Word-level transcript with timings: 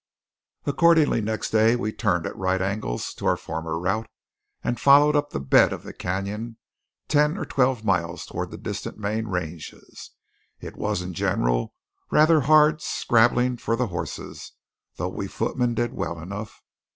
Accordingly 0.65 1.21
next 1.21 1.51
day 1.51 1.75
we 1.75 1.93
turned 1.93 2.25
at 2.25 2.35
right 2.35 2.59
angles 2.59 3.13
to 3.13 3.27
our 3.27 3.37
former 3.37 3.77
route 3.79 4.09
and 4.63 4.79
followed 4.79 5.15
up 5.15 5.29
the 5.29 5.39
bed 5.39 5.71
of 5.71 5.83
the 5.83 5.93
cañon 5.93 6.55
ten 7.07 7.37
or 7.37 7.45
twelve 7.45 7.85
miles 7.85 8.25
toward 8.25 8.49
the 8.49 8.57
distant 8.57 8.97
main 8.97 9.27
ranges. 9.27 10.09
It 10.59 10.75
was, 10.75 11.03
in 11.03 11.13
general, 11.13 11.75
rather 12.09 12.41
hard 12.41 12.81
scrabbling 12.81 13.57
for 13.57 13.75
the 13.75 13.89
horses, 13.89 14.53
though 14.95 15.09
we 15.09 15.27
footmen 15.27 15.75
did 15.75 15.93
well 15.93 16.17
enough. 16.19 16.63